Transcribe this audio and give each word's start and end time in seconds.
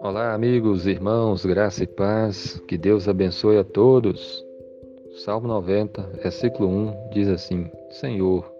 Olá, 0.00 0.32
amigos, 0.32 0.86
irmãos, 0.86 1.44
graça 1.44 1.84
e 1.84 1.86
paz, 1.86 2.58
que 2.68 2.78
Deus 2.78 3.08
abençoe 3.08 3.58
a 3.58 3.64
todos. 3.64 4.44
Salmo 5.24 5.48
90, 5.48 6.02
versículo 6.22 6.68
1 6.68 7.10
diz 7.10 7.28
assim: 7.28 7.70
Senhor, 7.90 8.50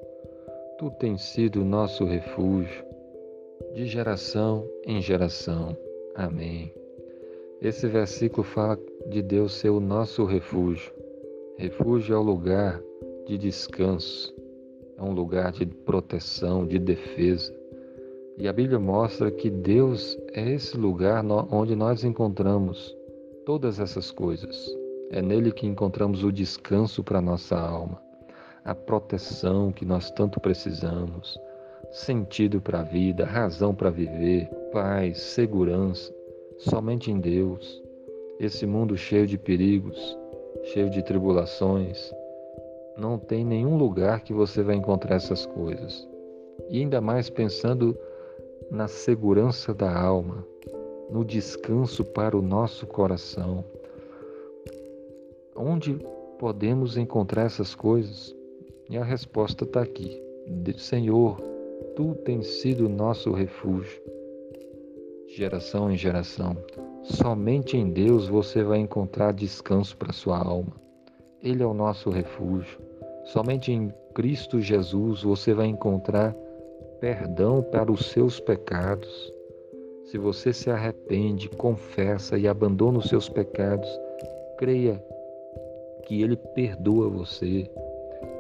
tu 0.79 0.91
tens 0.99 1.23
sido 1.23 1.65
nosso 1.65 2.05
refúgio, 2.05 2.85
de 3.75 3.87
geração 3.87 4.69
em 4.87 5.01
geração. 5.01 5.75
Amém. 6.15 6.75
Esse 7.63 7.87
versículo 7.87 8.43
fala 8.43 8.79
de 9.09 9.23
Deus 9.23 9.55
ser 9.55 9.71
o 9.71 9.81
nosso 9.81 10.25
refúgio. 10.25 10.93
Refúgio 11.57 12.15
é 12.15 12.19
o 12.19 12.23
lugar 12.23 12.83
de 13.27 13.39
descanso, 13.39 14.36
é 14.99 15.03
um 15.03 15.13
lugar 15.13 15.53
de 15.53 15.67
proteção, 15.67 16.67
de 16.67 16.79
defesa. 16.79 17.55
E 18.39 18.49
a 18.49 18.53
Bíblia 18.53 18.79
mostra 18.79 19.31
que 19.31 19.51
Deus 19.51 20.19
é 20.33 20.53
esse 20.53 20.77
lugar 20.77 21.25
onde 21.51 21.75
nós 21.75 22.05
encontramos 22.05 22.97
todas 23.45 23.79
essas 23.79 24.11
coisas. 24.11 24.77
É 25.11 25.23
nele 25.23 25.53
que 25.53 25.67
encontramos 25.67 26.25
o 26.25 26.33
descanso 26.33 27.03
para 27.05 27.21
nossa 27.21 27.59
alma, 27.59 28.03
a 28.65 28.75
proteção 28.75 29.71
que 29.71 29.85
nós 29.85 30.11
tanto 30.11 30.41
precisamos, 30.41 31.39
sentido 31.93 32.61
para 32.61 32.81
a 32.81 32.83
vida, 32.83 33.25
razão 33.25 33.75
para 33.75 33.91
viver, 33.91 34.49
paz, 34.73 35.19
segurança. 35.19 36.15
Somente 36.59 37.11
em 37.11 37.21
Deus. 37.21 37.83
Esse 38.41 38.67
mundo 38.67 38.97
cheio 38.97 39.27
de 39.27 39.39
perigos, 39.39 40.19
cheio 40.65 40.91
de 40.91 41.03
tribulações, 41.03 42.13
não 42.97 43.19
tem 43.19 43.45
nenhum 43.45 43.77
lugar 43.77 44.21
que 44.21 44.33
você 44.33 44.63
vai 44.63 44.77
encontrar 44.77 45.17
essas 45.17 45.45
coisas. 45.45 46.09
E 46.71 46.81
ainda 46.81 47.01
mais 47.01 47.29
pensando 47.29 47.97
na 48.71 48.89
segurança 48.89 49.75
da 49.75 49.95
alma, 49.95 50.45
no 51.11 51.25
descanso 51.25 52.05
para 52.05 52.37
o 52.37 52.43
nosso 52.43 52.87
coração. 52.87 53.65
Onde 55.55 55.99
podemos 56.39 56.97
encontrar 56.97 57.45
essas 57.45 57.75
coisas? 57.75 58.35
E 58.89 58.97
a 58.97 59.05
resposta 59.05 59.65
está 59.65 59.83
aqui: 59.83 60.21
Senhor, 60.79 61.41
tu 61.95 62.15
tens 62.25 62.47
sido 62.61 62.89
nosso 62.89 63.31
refúgio, 63.33 64.01
geração 65.29 65.91
em 65.91 65.97
geração. 65.97 66.57
Somente 67.03 67.77
em 67.77 67.91
Deus 67.91 68.27
você 68.27 68.65
vai 68.65 68.79
encontrar 68.79 69.33
descanso 69.33 69.97
para 69.97 70.13
sua 70.13 70.39
alma. 70.39 70.86
Ele 71.43 71.63
é 71.63 71.67
o 71.67 71.75
nosso 71.75 72.09
refúgio. 72.11 72.79
Somente 73.25 73.71
em 73.71 73.93
Cristo 74.15 74.61
Jesus 74.61 75.23
você 75.23 75.53
vai 75.53 75.67
encontrar 75.67 76.35
perdão 77.01 77.63
para 77.63 77.93
os 77.93 78.07
seus 78.07 78.41
pecados. 78.41 79.33
Se 80.07 80.17
você 80.17 80.53
se 80.53 80.71
arrepende, 80.71 81.49
confessa 81.51 82.39
e 82.39 82.49
abandona 82.49 82.99
os 82.99 83.09
seus 83.09 83.29
pecados, 83.29 83.89
creia 84.57 85.03
que 86.05 86.23
Ele 86.23 86.37
perdoa 86.37 87.09
você, 87.09 87.71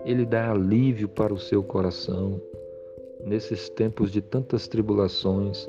Ele 0.04 0.24
dá 0.24 0.50
alívio 0.50 1.08
para 1.08 1.34
o 1.34 1.38
seu 1.38 1.62
coração. 1.62 2.40
Nesses 3.24 3.68
tempos 3.68 4.10
de 4.10 4.22
tantas 4.22 4.68
tribulações, 4.68 5.68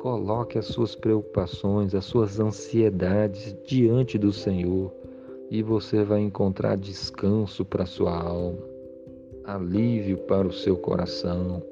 coloque 0.00 0.58
as 0.58 0.66
suas 0.66 0.94
preocupações, 0.94 1.94
as 1.94 2.04
suas 2.04 2.40
ansiedades 2.40 3.54
diante 3.64 4.18
do 4.18 4.32
Senhor 4.32 4.92
e 5.54 5.62
você 5.62 6.02
vai 6.02 6.20
encontrar 6.20 6.76
descanso 6.76 7.64
para 7.64 7.86
sua 7.86 8.12
alma, 8.12 8.58
alívio 9.44 10.18
para 10.18 10.48
o 10.48 10.52
seu 10.52 10.76
coração 10.76 11.62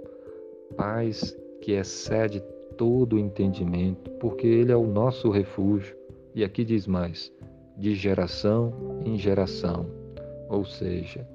paz 0.77 1.36
que 1.61 1.72
excede 1.72 2.41
todo 2.78 3.14
o 3.14 3.19
entendimento, 3.19 4.08
porque 4.20 4.47
Ele 4.47 4.70
é 4.70 4.77
o 4.77 4.86
nosso 4.86 5.30
refúgio. 5.30 5.97
E 6.33 6.44
aqui 6.44 6.64
diz 6.64 6.86
mais: 6.86 7.33
de 7.77 7.93
geração 7.93 8.72
em 9.04 9.19
geração. 9.19 9.84
Ou 10.49 10.64
seja, 10.64 11.26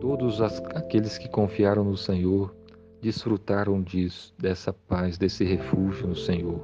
todos 0.00 0.40
aqueles 0.40 1.18
que 1.18 1.28
confiaram 1.28 1.84
no 1.84 1.98
Senhor 1.98 2.56
desfrutaram 3.02 3.82
disso, 3.82 4.32
dessa 4.38 4.72
paz, 4.72 5.18
desse 5.18 5.44
refúgio 5.44 6.08
no 6.08 6.16
Senhor. 6.16 6.62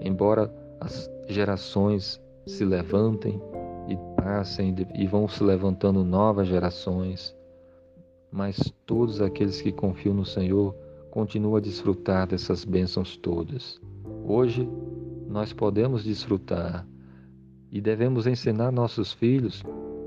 Embora 0.00 0.50
as 0.80 1.10
gerações 1.28 2.18
se 2.48 2.64
levantem 2.64 3.40
e 3.88 3.96
passem 4.16 4.74
e 4.94 5.06
vão 5.06 5.28
se 5.28 5.44
levantando 5.44 6.02
novas 6.02 6.48
gerações, 6.48 7.36
mas 8.32 8.58
todos 8.86 9.20
aqueles 9.20 9.60
que 9.60 9.70
confiam 9.70 10.14
no 10.14 10.24
Senhor 10.24 10.74
continuam 11.10 11.56
a 11.56 11.60
desfrutar 11.60 12.26
dessas 12.26 12.64
bênçãos 12.64 13.16
todas. 13.16 13.80
Hoje 14.24 14.68
nós 15.28 15.52
podemos 15.52 16.04
desfrutar 16.04 16.86
e 17.70 17.80
devemos 17.80 18.26
ensinar 18.26 18.72
nossos 18.72 19.12
filhos, 19.12 19.62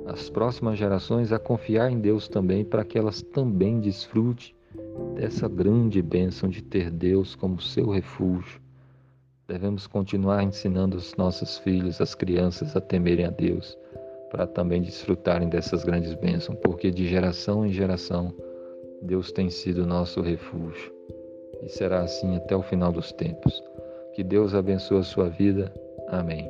as 0.08 0.30
próximas 0.30 0.80
gerações, 0.80 1.32
a 1.32 1.38
confiar 1.38 1.92
em 1.92 2.00
Deus 2.00 2.28
também, 2.28 2.66
para 2.66 2.84
que 2.84 2.98
elas 2.98 3.22
também 3.22 3.80
desfrutem 3.80 4.54
dessa 5.16 5.48
grande 5.48 6.02
bênção 6.02 6.50
de 6.50 6.64
ter 6.64 6.90
Deus 6.90 7.36
como 7.36 7.62
seu 7.62 7.90
refúgio. 7.90 8.60
Devemos 9.52 9.86
continuar 9.86 10.44
ensinando 10.44 10.96
os 10.96 11.14
nossos 11.18 11.58
filhos, 11.58 12.00
as 12.00 12.16
crianças, 12.16 12.74
a 12.74 12.80
temerem 12.80 13.26
a 13.26 13.30
Deus, 13.30 13.78
para 14.30 14.48
também 14.48 14.82
desfrutarem 14.82 15.50
dessas 15.50 15.84
grandes 15.84 16.14
bênçãos, 16.14 16.58
porque 16.64 16.90
de 16.90 17.06
geração 17.06 17.66
em 17.66 17.74
geração 17.74 18.34
Deus 19.02 19.30
tem 19.30 19.50
sido 19.50 19.86
nosso 19.86 20.22
refúgio 20.22 20.94
e 21.62 21.68
será 21.68 22.00
assim 22.00 22.38
até 22.38 22.56
o 22.56 22.62
final 22.62 22.94
dos 22.94 23.12
tempos. 23.12 23.62
Que 24.14 24.24
Deus 24.24 24.56
abençoe 24.56 25.00
a 25.00 25.04
sua 25.04 25.28
vida. 25.28 25.70
Amém. 26.08 26.50